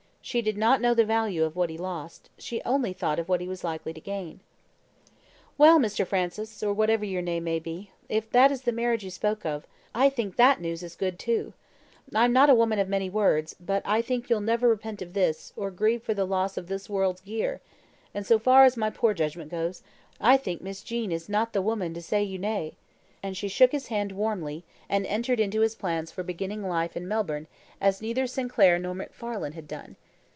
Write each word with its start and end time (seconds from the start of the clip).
She 0.23 0.43
did 0.43 0.55
not 0.55 0.81
know 0.81 0.93
the 0.93 1.03
value 1.03 1.43
of 1.43 1.55
what 1.55 1.71
he 1.71 1.79
lost, 1.79 2.29
she 2.37 2.61
only 2.61 2.93
thought 2.93 3.17
of 3.17 3.27
what 3.27 3.41
he 3.41 3.47
was 3.47 3.63
likely 3.63 3.91
to 3.91 3.99
gain. 3.99 4.39
"Well, 5.57 5.79
Mr. 5.79 6.05
Francis, 6.05 6.61
or 6.61 6.73
whatever 6.73 7.03
your 7.03 7.23
name 7.23 7.43
may 7.43 7.57
be, 7.57 7.89
if 8.07 8.29
that 8.29 8.51
is 8.51 8.61
the 8.61 8.71
marriage 8.71 9.03
you 9.03 9.09
spoke 9.09 9.45
of, 9.47 9.65
I 9.95 10.09
think 10.11 10.35
that 10.35 10.61
news 10.61 10.83
is 10.83 10.95
GOOD 10.95 11.17
too. 11.17 11.53
I'm 12.13 12.31
not 12.31 12.51
a 12.51 12.55
woman 12.55 12.77
of 12.77 12.87
many 12.87 13.09
words, 13.09 13.55
but 13.59 13.81
I 13.83 14.03
think 14.03 14.29
you'll 14.29 14.41
never 14.41 14.69
repent 14.69 15.01
of 15.01 15.13
this, 15.13 15.53
or 15.55 15.71
grieve 15.71 16.03
for 16.03 16.13
the 16.13 16.23
loss 16.25 16.55
of 16.55 16.67
this 16.67 16.87
world's 16.87 17.21
gear; 17.21 17.59
and 18.13 18.25
so 18.25 18.37
far 18.37 18.63
as 18.63 18.77
my 18.77 18.91
poor 18.91 19.15
judgment 19.15 19.49
goes, 19.49 19.81
I 20.21 20.37
think 20.37 20.61
Miss 20.61 20.83
Jean 20.83 21.11
is 21.11 21.29
not 21.29 21.51
the 21.51 21.63
woman 21.63 21.95
to 21.95 22.01
say 22.01 22.23
you 22.23 22.37
nay;" 22.37 22.75
and 23.23 23.35
she 23.35 23.47
shook 23.47 23.71
his 23.71 23.87
hand 23.87 24.11
warmly, 24.11 24.63
and 24.87 25.03
entered 25.07 25.39
into 25.39 25.61
his 25.61 25.73
plans 25.73 26.11
for 26.11 26.21
beginning 26.21 26.61
life 26.61 26.95
in 26.95 27.07
Melbourne, 27.07 27.47
as 27.81 28.03
neither 28.03 28.27
Sinclair 28.27 28.77
nor 28.77 28.93
MacFarlane 28.93 29.53
had 29.53 29.67
done. 29.67 29.95